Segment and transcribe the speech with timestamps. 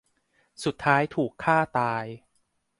[0.63, 2.05] สุดท้ายถูกฆ่าตาย